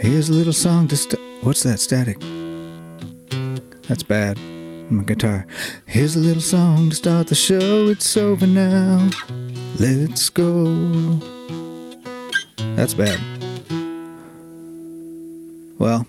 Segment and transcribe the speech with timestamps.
[0.00, 2.18] Here's a little song to st- What's that static?
[3.86, 4.38] That's bad.
[4.90, 5.46] My guitar.
[5.84, 7.88] Here's a little song to start the show.
[7.88, 9.10] It's over now.
[9.78, 11.18] Let's go.
[12.76, 13.20] That's bad.
[15.78, 16.06] Well,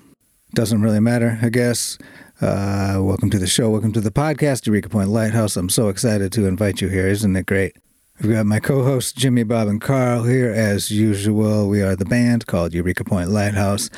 [0.53, 1.97] doesn't really matter, I guess.
[2.39, 3.69] Uh, welcome to the show.
[3.69, 5.57] Welcome to the podcast, Eureka Point Lighthouse.
[5.57, 7.07] I'm so excited to invite you here.
[7.07, 7.75] Isn't it great?
[8.19, 11.67] We've got my co hosts, Jimmy, Bob, and Carl here as usual.
[11.67, 13.89] We are the band called Eureka Point Lighthouse,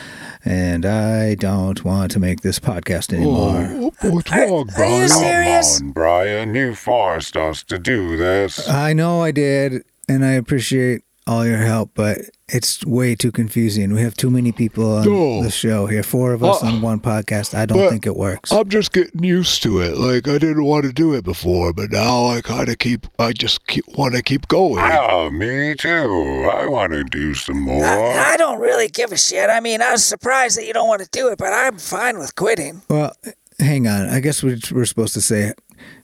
[0.46, 3.68] and I don't want to make this podcast anymore.
[4.02, 5.02] Oh, what's wrong, Are Brian?
[5.02, 5.80] you serious?
[5.80, 6.56] Come on, Brian.
[6.56, 8.70] You forced us to do this.
[8.70, 12.20] I know I did, and I appreciate all your help, but
[12.54, 13.94] it's way too confusing.
[13.94, 15.42] We have too many people on No.
[15.44, 16.04] the show here.
[16.04, 17.54] Four of us Uh, on one podcast.
[17.58, 18.52] I don't think it works.
[18.52, 19.98] I'm just getting used to it.
[19.98, 23.08] Like I didn't want to do it before, but now I kind of keep.
[23.20, 24.76] I just keep, want to keep going.
[24.84, 26.50] Yeah, me too.
[26.54, 27.84] I want to do some more.
[27.86, 29.50] I, I don't really give a shit.
[29.50, 32.20] I mean, I was surprised that you don't want to do it, but I'm fine
[32.20, 32.82] with quitting.
[32.90, 33.16] Well,
[33.60, 34.10] hang on.
[34.10, 35.54] I guess we're, we're supposed to say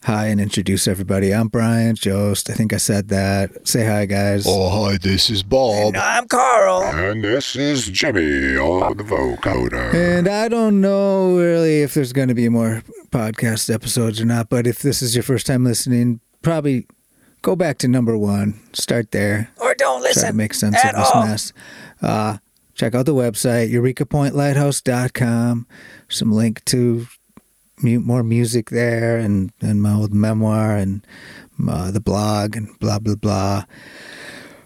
[0.04, 1.34] hi and introduce everybody.
[1.34, 2.50] I'm Brian Jost.
[2.50, 3.68] I think I said that.
[3.68, 4.46] Say hi, guys.
[4.48, 5.94] Oh hi, this is Bob.
[5.94, 6.84] No, I'm Carl.
[6.84, 9.94] And this is Jimmy on the vocoder.
[9.94, 14.50] And I don't know really if there's going to be more podcast episodes or not,
[14.50, 16.88] but if this is your first time listening, probably
[17.42, 18.60] go back to number one.
[18.74, 19.50] Start there.
[19.58, 21.26] Or don't Try to listen make sense at of this all.
[21.26, 21.54] mess.
[22.02, 22.38] Uh,
[22.76, 25.68] check out the website, eurekapointlighthouse.com.
[26.08, 27.08] Some link to
[27.82, 31.06] mu- more music there and, and my old memoir and
[31.68, 33.64] uh, the blog and blah, blah, blah.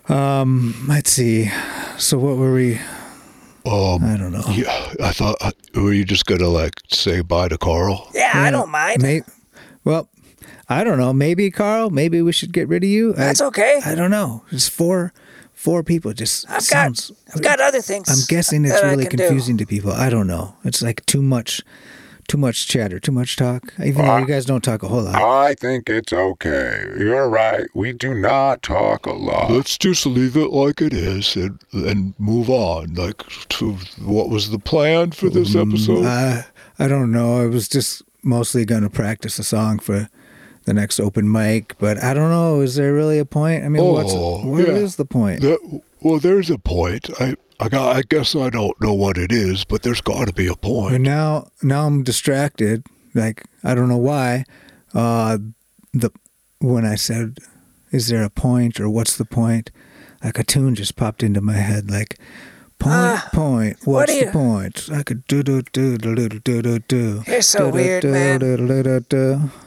[0.09, 1.49] Um, let's see.
[1.97, 2.75] So what were we?
[3.65, 4.43] Um, I don't know.
[4.51, 5.37] yeah, I thought.
[5.39, 8.09] uh, Were you just gonna like say bye to Carl?
[8.13, 9.01] Yeah, I don't mind.
[9.01, 9.21] May,
[9.85, 10.09] well,
[10.67, 11.13] I don't know.
[11.13, 11.89] Maybe Carl.
[11.89, 13.13] Maybe we should get rid of you.
[13.13, 13.79] That's I, okay.
[13.85, 14.43] I don't know.
[14.51, 15.13] It's four,
[15.53, 16.11] four people.
[16.11, 17.11] Just I've sounds.
[17.11, 18.09] got I've got other things.
[18.09, 19.27] I'm guessing it's really can do.
[19.27, 19.93] confusing to people.
[19.93, 20.55] I don't know.
[20.65, 21.61] It's like too much,
[22.27, 23.73] too much chatter, too much talk.
[23.83, 25.15] Even though you guys don't talk a whole lot.
[25.15, 26.85] I think it's okay.
[26.97, 27.67] You're right.
[27.73, 29.51] We do not talk a lot.
[29.51, 32.93] Let's just leave it like it is and and move on.
[32.95, 36.05] Like to what was the plan for this um, episode?
[36.05, 36.45] I
[36.79, 37.41] I don't know.
[37.41, 40.09] I was just mostly going to practice a song for
[40.65, 42.61] the next open mic, but I don't know.
[42.61, 43.65] Is there really a point?
[43.65, 44.97] I mean, what's Oh, what is yeah.
[44.97, 45.41] the point?
[45.41, 47.09] That, well, there's a point.
[47.19, 47.95] I I got.
[47.95, 50.61] I guess I don't know what it is, but there's got to be a But
[50.61, 51.01] point.
[51.01, 52.83] now now I'm distracted.
[53.13, 54.45] Like I don't know why.
[54.93, 55.37] Uh,
[55.93, 56.09] the
[56.59, 57.37] when I said,
[57.91, 59.71] "Is there a point?" or "What's the point?"
[60.23, 61.89] Like a tune just popped into my head.
[61.91, 62.17] Like
[62.79, 63.77] point Ah, point.
[63.85, 64.89] What's do the you- point?
[64.91, 67.23] I could do do do do do do do do.
[67.27, 68.41] You're so weird, man.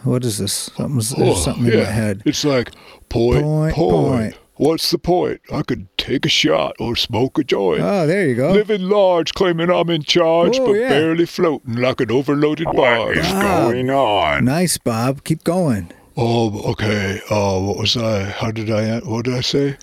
[0.05, 0.71] What is this?
[0.77, 2.23] Something's, there's Oh, something in my head.
[2.25, 2.73] It's like
[3.09, 3.91] point, Point, point,
[4.35, 4.35] point.
[4.59, 5.41] What's the point?
[5.53, 7.83] I could take a shot or smoke a joint.
[7.83, 8.53] Oh, there you go.
[8.53, 10.89] Living large, claiming I'm in charge, Oh, but yeah.
[10.89, 13.19] barely floating like an overloaded barge.
[13.19, 13.69] is Wow.
[13.71, 14.45] going on?
[14.47, 15.25] Nice, Bob.
[15.25, 15.91] Keep going.
[16.17, 17.21] Oh, okay.
[17.29, 18.25] Uh, what was I?
[18.25, 18.99] How did I?
[19.01, 19.77] What did I say?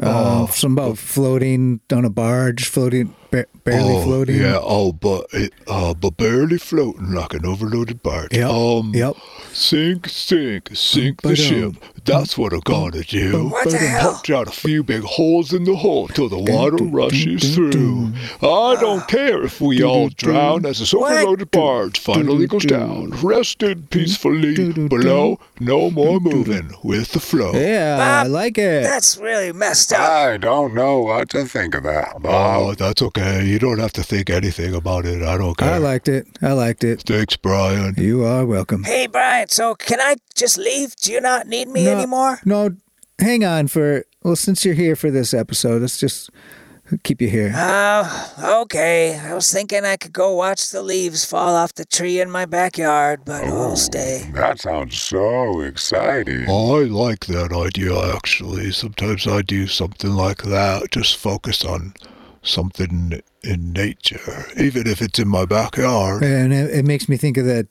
[0.00, 4.36] Uh, some about floating on a barge, floating, ba- barely oh, floating.
[4.40, 4.58] Yeah.
[4.62, 8.32] Oh, but it, uh, but barely floating like an overloaded barge.
[8.34, 8.48] Yep.
[8.50, 8.92] Um.
[8.94, 9.16] Yep.
[9.52, 11.44] Sink, sink, sink the Ba-dum.
[11.44, 11.84] ship.
[12.04, 13.48] That's what I'm gonna do.
[13.48, 14.14] What the hell?
[14.14, 18.12] Punch out a few big holes in the hull till the water rushes through.
[18.42, 23.10] I don't care if we all drown as this overloaded barge finally goes down.
[23.22, 26.34] Rested peacefully dun, dun, below, no more dun, dun.
[26.38, 27.52] moving with the flow.
[27.52, 28.82] Yeah, Bob, I like it.
[28.82, 30.00] That's really messed up.
[30.00, 33.44] I don't know what to think of that, Oh, that's okay.
[33.44, 35.22] You don't have to think anything about it.
[35.22, 35.74] I don't care.
[35.74, 36.26] I liked it.
[36.40, 37.02] I liked it.
[37.02, 37.94] Thanks, Brian.
[37.96, 38.82] You are welcome.
[38.84, 39.48] Hey, Brian.
[39.48, 40.96] So can I just leave?
[40.96, 41.91] Do you not need me No.
[41.92, 42.40] Anymore?
[42.44, 42.70] No,
[43.18, 44.04] hang on for.
[44.22, 46.30] Well, since you're here for this episode, let's just
[47.02, 47.52] keep you here.
[47.54, 49.18] Oh, okay.
[49.18, 52.46] I was thinking I could go watch the leaves fall off the tree in my
[52.46, 54.30] backyard, but I'll oh, stay.
[54.34, 56.48] That sounds so exciting.
[56.48, 58.72] I like that idea actually.
[58.72, 61.94] Sometimes I do something like that, just focus on
[62.42, 66.22] something in nature, even if it's in my backyard.
[66.22, 67.68] And it, it makes me think of that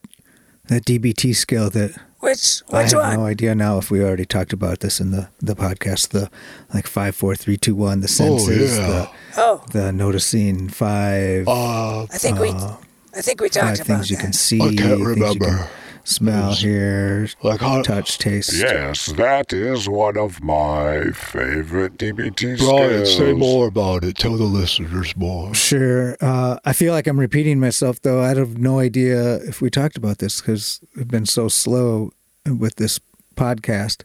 [0.67, 3.13] that DBT skill that Which which I have one?
[3.17, 6.09] no idea now if we already talked about this in the the podcast.
[6.09, 6.29] The
[6.73, 7.99] like five, four, three, two, one.
[8.01, 8.77] The senses.
[8.79, 9.07] Oh, yeah.
[9.37, 11.47] Oh, The the noticing five.
[11.47, 12.75] Uh, I think we uh,
[13.15, 14.61] I think we five talked about things you can see.
[14.61, 15.67] I can't things you remember.
[16.01, 18.53] Can smell, hear, Like how, touch, taste.
[18.53, 23.17] Yes, that is one of my favorite DBT Brian, skills.
[23.17, 24.17] say more about it.
[24.17, 25.53] Tell the listeners more.
[25.53, 26.17] Sure.
[26.21, 28.21] Uh, I feel like I'm repeating myself, though.
[28.21, 32.11] I have no idea if we talked about this because we've been so slow
[32.45, 32.99] with this
[33.35, 34.03] podcast.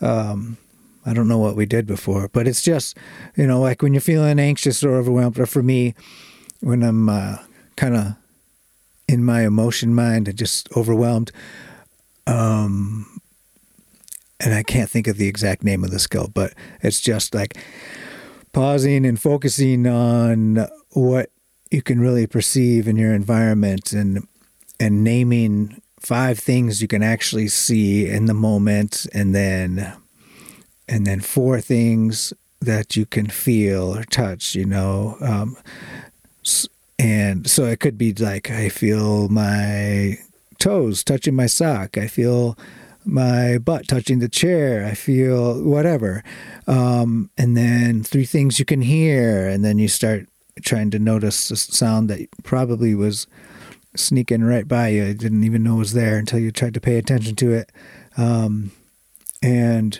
[0.00, 0.56] Um,
[1.06, 2.96] I don't know what we did before, but it's just,
[3.36, 5.94] you know, like when you're feeling anxious or overwhelmed, or for me,
[6.60, 7.38] when I'm uh,
[7.76, 8.14] kind of
[9.08, 11.32] in my emotion mind and just overwhelmed.
[12.26, 13.20] Um,
[14.38, 16.52] and I can't think of the exact name of the skill, but
[16.82, 17.56] it's just like
[18.52, 21.30] pausing and focusing on what
[21.70, 24.26] you can really perceive in your environment and
[24.80, 29.92] and naming five things you can actually see in the moment and then
[30.88, 35.56] and then four things that you can feel or touch you know um,
[36.98, 40.18] and so it could be like i feel my
[40.58, 41.96] toes touching my sock.
[41.96, 42.58] I feel
[43.04, 44.84] my butt touching the chair.
[44.84, 46.22] I feel whatever.
[46.66, 49.48] Um, and then three things you can hear.
[49.48, 50.28] And then you start
[50.62, 53.26] trying to notice a sound that probably was
[53.96, 55.06] sneaking right by you.
[55.06, 57.72] I didn't even know was there until you tried to pay attention to it.
[58.16, 58.72] Um,
[59.40, 59.98] and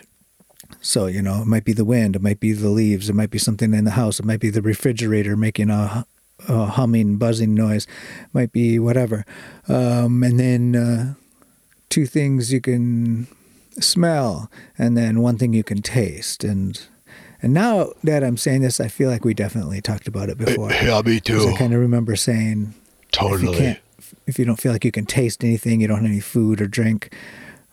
[0.81, 3.31] so, you know, it might be the wind, it might be the leaves, it might
[3.31, 6.05] be something in the house, it might be the refrigerator making a,
[6.47, 7.87] a humming, buzzing noise,
[8.33, 9.25] might be whatever.
[9.67, 11.13] Um, and then uh,
[11.89, 13.27] two things you can
[13.79, 16.43] smell, and then one thing you can taste.
[16.43, 16.81] And
[17.41, 20.71] and now that I'm saying this, I feel like we definitely talked about it before.
[20.71, 21.49] Yeah, me too.
[21.53, 22.73] I kind of remember saying
[23.11, 23.57] totally.
[23.57, 23.75] if you
[24.27, 26.67] if you don't feel like you can taste anything you don't have any food or
[26.67, 27.13] drink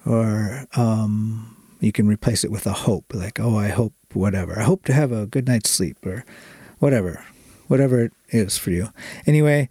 [0.05, 4.63] or um, you can replace it with a hope like oh i hope whatever i
[4.63, 6.25] hope to have a good night's sleep or
[6.79, 7.25] whatever
[7.69, 8.89] whatever it is for you
[9.27, 9.69] anyway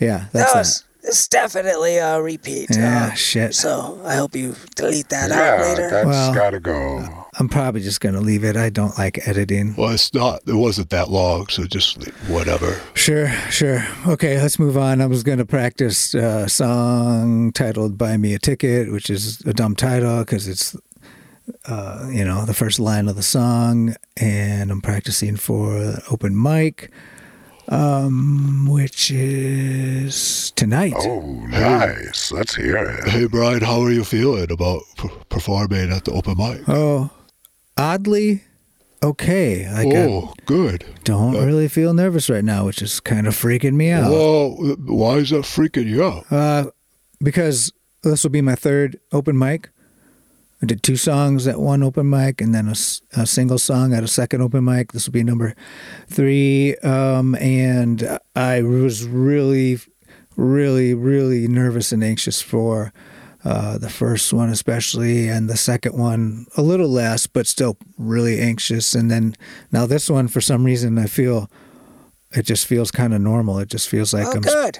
[0.00, 2.68] yeah that's that was this is definitely a repeat.
[2.76, 3.54] Yeah, uh, shit.
[3.54, 5.90] So I hope you delete that out Yeah, later.
[5.90, 7.24] that's Well- gotta go.
[7.38, 10.40] i'm probably just going to leave it i don't like editing Well, it's not.
[10.46, 12.78] It wasn't that long, so just whatever.
[12.94, 13.86] Sure, sure.
[14.08, 15.00] Okay, let's move on.
[15.00, 19.54] I was going to practice a song titled Buy Me a Ticket, which is a
[19.54, 20.76] dumb title because it's,
[21.66, 23.94] uh, you know, the first line of the song.
[24.16, 26.90] And I'm practicing for open mic,
[27.68, 30.94] um, which is tonight.
[30.96, 32.32] Oh, nice.
[32.32, 33.08] Let's hear it.
[33.08, 36.62] Hey, Brian, how are you feeling about p- performing at the open mic?
[36.66, 37.10] Oh,
[37.76, 38.42] oddly,
[39.02, 39.70] okay.
[39.70, 40.84] Like I oh, good.
[41.04, 44.10] don't really feel nervous right now, which is kind of freaking me out.
[44.10, 44.50] Well,
[44.86, 46.32] why is that freaking you out?
[46.32, 46.70] Uh,
[47.22, 47.72] because
[48.02, 49.70] this will be my third open mic.
[50.60, 52.74] I did two songs at one open mic and then a,
[53.20, 54.92] a single song at a second open mic.
[54.92, 55.54] This will be number
[56.08, 56.76] three.
[56.78, 59.78] Um, and I was really,
[60.36, 62.92] really, really nervous and anxious for
[63.44, 68.40] uh, the first one, especially, and the second one a little less, but still really
[68.40, 68.96] anxious.
[68.96, 69.36] And then
[69.70, 71.48] now this one, for some reason, I feel
[72.32, 73.60] it just feels kind of normal.
[73.60, 74.78] It just feels like oh, I'm good.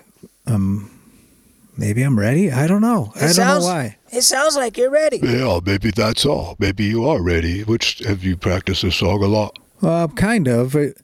[1.79, 2.51] Maybe I'm ready.
[2.51, 3.13] I don't know.
[3.15, 3.97] I It don't sounds- know why.
[4.11, 5.21] It sounds like you're ready.
[5.23, 6.57] Yeah, maybe that's all.
[6.59, 7.63] Maybe you are ready.
[7.63, 9.57] Which have you practiced this song a lot?
[9.81, 10.75] Well, kind of.
[10.75, 10.99] It,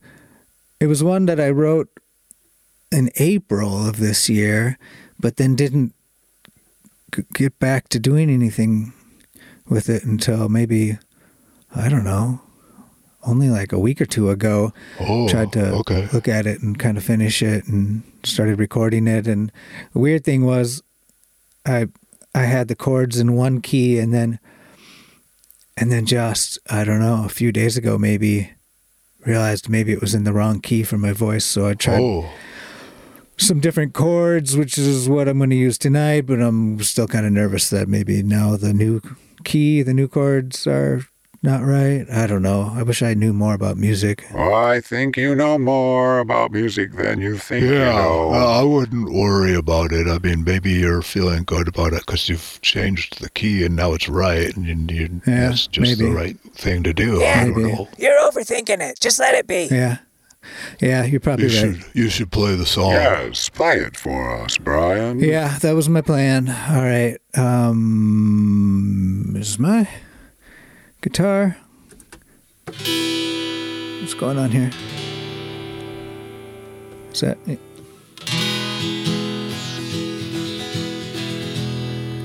[0.81, 1.89] it was one that I wrote
[2.91, 4.77] in April of this year,
[5.21, 5.95] but then didn't
[7.15, 8.93] g- get back to doing anything
[9.69, 10.99] with it until maybe
[11.75, 12.41] I don't know,
[13.27, 14.73] only like a week or two ago.
[15.01, 16.09] Oh, tried to okay.
[16.13, 19.53] look at it and kind of finish it and started recording it and
[19.93, 20.83] the weird thing was
[21.67, 21.87] i
[22.35, 24.39] i had the chords in one key and then
[25.77, 28.51] and then just i don't know a few days ago maybe
[29.27, 32.31] realized maybe it was in the wrong key for my voice so i tried Oh,
[33.37, 37.27] some different chords which is what i'm going to use tonight but i'm still kind
[37.27, 39.03] of nervous that maybe now the new
[39.45, 41.03] key the new chords are
[41.45, 45.35] not right i don't know i wish i knew more about music I think you
[45.35, 47.93] know more about music than you think you yeah.
[47.93, 48.33] know.
[48.33, 50.07] uh, I wouldn't worry about it.
[50.09, 53.93] I mean, maybe you're feeling good about it because you've changed the key and now
[53.93, 57.19] it's right, and you, you, Yeah, that's just the right thing to do.
[57.21, 57.41] Yeah.
[57.41, 57.73] I don't Maybe.
[57.75, 57.89] know.
[57.99, 58.99] You're overthinking it.
[59.01, 59.69] Just let it be.
[59.71, 59.99] yeah
[60.81, 62.93] yeah you're probably You right should you should play the song.
[62.93, 65.21] yes, play it for us, Brian.
[65.21, 66.49] Yeah, that was my plan.
[66.49, 67.19] All right.
[67.37, 69.89] Um, this is my
[71.05, 71.55] guitar.
[72.65, 74.71] What's going on here?
[77.13, 77.61] Is that it?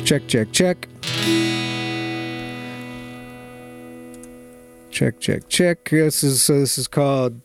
[0.05, 0.87] Check, check, check.
[4.91, 5.89] Check, check, check.
[5.89, 6.61] This is so.
[6.61, 7.41] This is called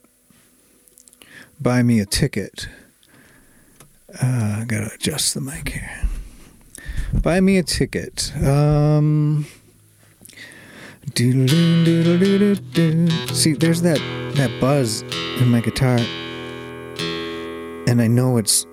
[1.61, 2.69] "Buy Me a Ticket."
[4.23, 6.09] Uh, I gotta adjust the mic here.
[7.13, 8.33] Buy me a ticket.
[8.37, 9.47] Um.
[13.33, 13.99] See, there's that
[14.35, 15.03] that buzz
[15.41, 15.99] in my guitar,
[17.87, 18.67] and I know it's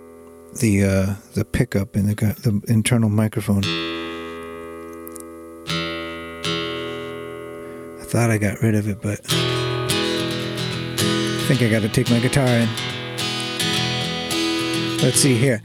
[0.59, 3.63] the uh, the pickup in the the internal microphone.
[7.99, 9.35] I thought I got rid of it, but I
[11.47, 12.67] think I got to take my guitar in.
[15.01, 15.61] Let's see here.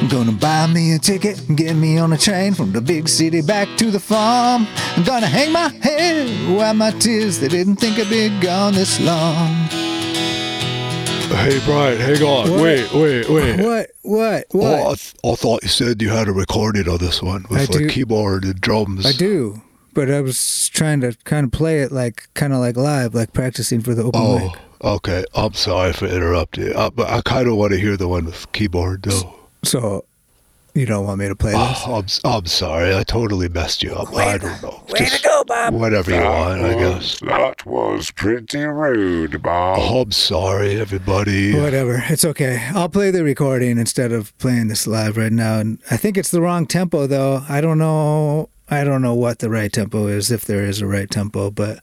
[0.00, 3.08] I'm gonna buy me a ticket and get me on a train from the big
[3.08, 4.66] city back to the farm.
[4.96, 7.38] I'm gonna hang my head, wipe my tears.
[7.38, 9.54] They didn't think I'd be gone this long.
[11.30, 12.50] Hey, Brian, hang on.
[12.50, 12.60] What?
[12.62, 13.60] Wait, wait, wait.
[13.60, 13.90] What?
[14.02, 14.46] What?
[14.50, 14.64] What?
[14.80, 17.60] Oh, I, th- I thought you said you had a recording of this one with
[17.60, 17.88] I like do.
[17.88, 19.06] keyboard and drums.
[19.06, 19.60] I do,
[19.94, 23.32] but I was trying to kind of play it like kind of like live, like
[23.32, 24.52] practicing for the open Oh, mic.
[24.82, 25.24] okay.
[25.34, 26.74] I'm sorry for interrupting.
[26.74, 29.34] Uh, but I kind of want to hear the one with keyboard, though.
[29.64, 30.04] So
[30.72, 31.82] you don't want me to play this?
[31.86, 32.94] Oh, I'm, s- I'm sorry.
[32.94, 34.14] I totally messed you up.
[34.16, 34.82] I don't know.
[34.88, 35.74] Way to Just go, Bob.
[35.74, 37.18] whatever you That want, I guess.
[37.20, 39.78] That was pretty rude, Bob.
[39.80, 41.58] Oh, I'm sorry, everybody.
[41.60, 42.02] Whatever.
[42.08, 42.68] It's okay.
[42.72, 45.58] I'll play the recording instead of playing this live right now.
[45.58, 47.42] And I think it's the wrong tempo though.
[47.48, 50.86] I don't know I don't know what the right tempo is, if there is a
[50.86, 51.80] right tempo, but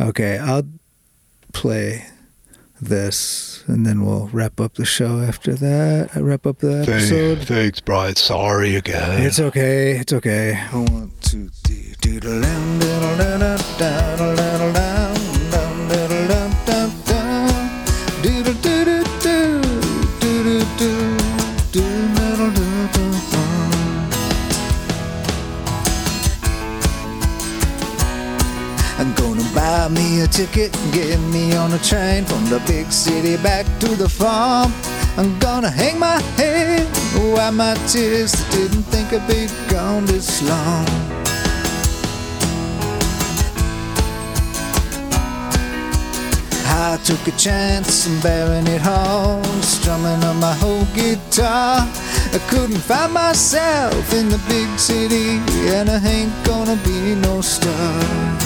[0.00, 0.62] okay, I'll
[1.52, 2.06] play
[2.80, 6.10] this and then we'll wrap up the show after that.
[6.16, 7.38] I wrap up the Thank- episode.
[7.46, 8.16] thanks, Brian.
[8.16, 9.22] Sorry again.
[9.22, 9.92] It's okay.
[9.98, 10.54] It's okay.
[10.72, 11.78] One, two, three.
[30.32, 34.72] Ticket and get me on a train from the big city back to the farm.
[35.18, 36.88] I'm gonna hang my head,
[37.34, 38.32] wipe my tears.
[38.50, 40.86] Didn't think I'd be gone this long.
[46.64, 51.86] I took a chance on bearing it home, strumming on my whole guitar.
[52.32, 55.40] I couldn't find myself in the big city,
[55.76, 58.41] and I ain't gonna be no star.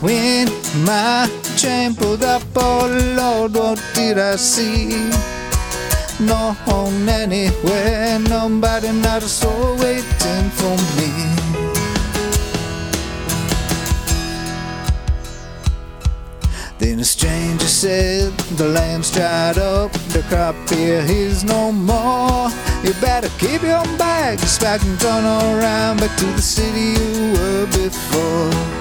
[0.00, 0.48] When
[0.84, 1.28] my
[1.98, 2.86] pulled up, oh
[3.16, 5.10] Lord, what did I see?
[6.20, 11.10] No home anywhere, nobody, not a soul waiting for me.
[16.78, 22.48] Then a stranger said, The land's dried up, the crop here is no more.
[22.82, 27.66] You better keep your bags packed and turn around back to the city you were
[27.66, 28.73] before.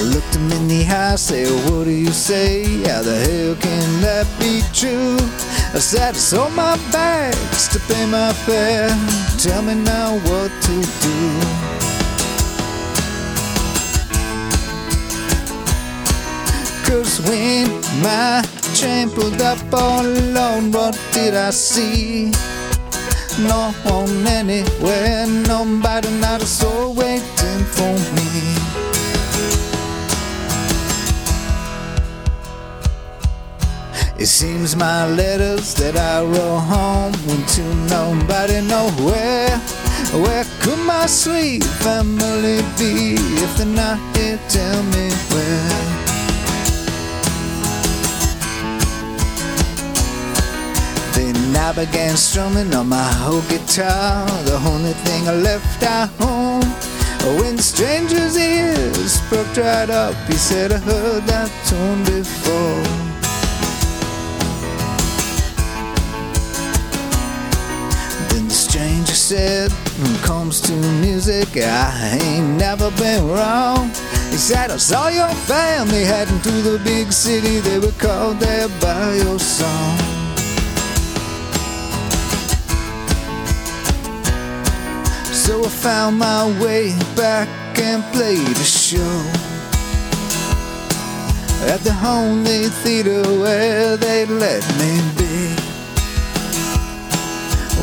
[0.00, 2.64] I looked him in the eye, said, what do you say?
[2.88, 5.18] How the hell can that be true?
[5.76, 8.88] I said, I sold my bags to pay my fare.
[9.36, 11.20] Tell me now what to do.
[16.88, 17.68] Cause when
[18.00, 18.42] my
[18.74, 22.30] train pulled up all alone, what did I see?
[23.38, 28.69] No one anywhere, nobody, not a soul waiting for me.
[34.20, 39.56] It seems my letters that I wrote home went to nobody nowhere.
[40.12, 44.38] Where could my sweet family be if they're not here?
[44.50, 45.72] Tell me where.
[51.16, 56.68] Then I began strumming on my whole guitar, the only thing I left at home.
[57.40, 62.99] When stranger's ears perked right up, he said, I heard that tune before.
[69.10, 73.88] Stranger said, when it comes to music, I ain't never been wrong.
[74.30, 78.68] He said, I saw your family heading to the big city, they were called there
[78.80, 79.98] by your song.
[85.32, 87.48] So I found my way back
[87.78, 89.22] and played a show
[91.72, 95.59] at the only theater where they let me be.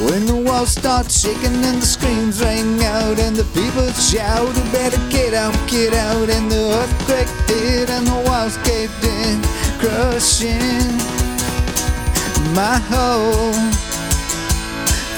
[0.05, 4.63] When the walls start shaking and the screams ring out and the people shout, "You
[4.71, 9.41] better get out, get out!" And the earthquake hit and the walls caved in,
[9.79, 10.97] crushing
[12.53, 13.53] my whole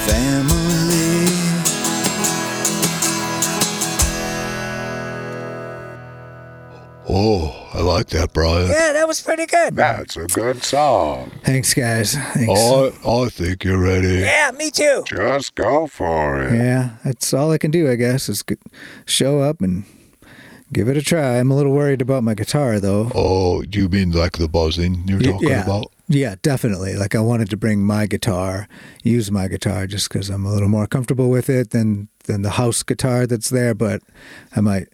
[0.06, 1.28] family.
[7.08, 8.68] Oh, I like that, Brian.
[8.68, 9.76] Yeah, that was pretty good.
[9.76, 11.30] That's a good song.
[11.44, 12.14] Thanks, guys.
[12.14, 12.60] Thanks.
[12.60, 14.18] I, I think you're ready.
[14.20, 15.04] Yeah, me too.
[15.06, 16.54] Just go for it.
[16.54, 18.56] Yeah, that's all I can do, I guess, is g-
[19.06, 19.84] show up and
[20.72, 21.40] Give it a try.
[21.40, 23.10] I'm a little worried about my guitar though.
[23.12, 25.64] Oh, do you mean like the buzzing you're Y- talking yeah.
[25.64, 25.86] about?
[26.06, 26.94] Yeah, definitely.
[26.94, 28.68] Like I wanted to bring my guitar,
[29.02, 32.50] use my guitar just because I'm a little more comfortable with it than than the
[32.50, 33.74] house guitar that's there.
[33.74, 34.02] But
[34.54, 34.86] I might,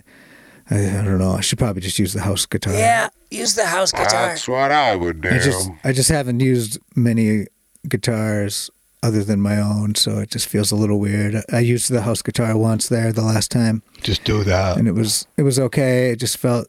[0.70, 1.32] I, I don't know.
[1.32, 2.74] I should probably just use the house guitar.
[2.74, 4.28] Yeah, use the house guitar.
[4.28, 5.28] That's what I would do.
[5.30, 7.46] I just I just haven't used many
[7.88, 8.70] guitars
[9.02, 11.42] other than my own, so it just feels a little weird.
[11.52, 14.76] I used the house guitar once there the last time, Just do that.
[14.78, 16.10] and it was it was okay.
[16.10, 16.66] It just felt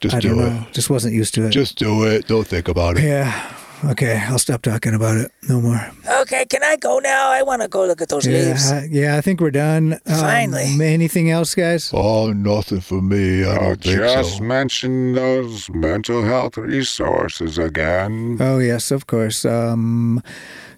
[0.00, 0.50] Just I do don't it.
[0.50, 1.50] know, just wasn't used to it.
[1.50, 2.26] Just do it.
[2.28, 3.04] Don't think about it.
[3.04, 3.52] yeah.
[3.84, 5.32] Okay, I'll stop talking about it.
[5.48, 5.90] No more.
[6.20, 7.30] Okay, can I go now?
[7.30, 8.70] I want to go look at those Yeah, leaves.
[8.70, 9.16] I, yeah.
[9.16, 9.94] I think we're done.
[10.06, 10.76] Um, Finally.
[10.80, 11.90] Anything else, guys?
[11.92, 13.44] Oh, nothing for me.
[13.44, 14.44] I don't think just so.
[14.44, 18.36] mention those mental health resources again.
[18.40, 19.44] Oh yes, of course.
[19.44, 20.22] Um,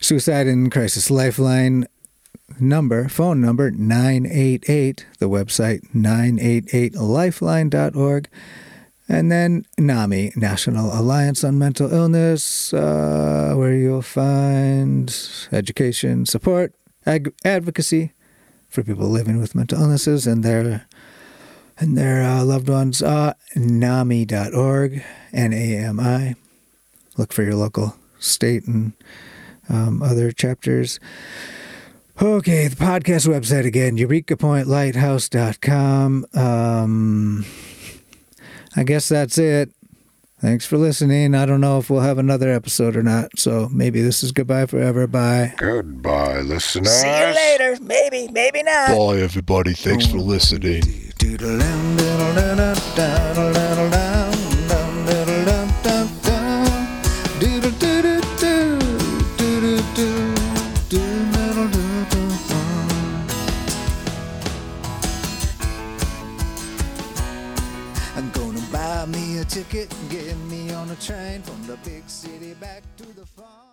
[0.00, 1.86] Suicide and Crisis Lifeline
[2.60, 8.28] number, phone number 988, the website 988lifeline.org.
[9.08, 15.14] And then NAMI, National Alliance on Mental Illness, uh, where you'll find
[15.52, 16.72] education, support,
[17.04, 18.12] ag- advocacy
[18.68, 20.86] for people living with mental illnesses and their
[21.76, 23.02] and their uh, loved ones.
[23.02, 26.36] Uh, NAMI.org, N-A-M-I.
[27.16, 28.92] Look for your local state and
[29.68, 30.98] um, other chapters.
[32.22, 36.26] Okay, the podcast website again, eurekapointlighthouse.com.
[36.32, 37.44] Um,
[38.76, 39.70] I guess that's it.
[40.40, 41.34] Thanks for listening.
[41.34, 44.66] I don't know if we'll have another episode or not, so maybe this is goodbye
[44.66, 45.06] forever.
[45.06, 45.54] Bye.
[45.56, 46.90] Goodbye, listeners.
[46.90, 47.76] See you later.
[47.80, 48.88] Maybe, maybe not.
[48.88, 49.72] Bye, everybody.
[49.72, 50.82] Thanks for listening.
[69.74, 73.63] Ticket and get me on a train from the big city back to the farm.